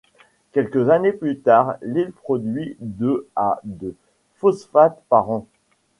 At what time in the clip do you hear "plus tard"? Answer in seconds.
1.11-1.77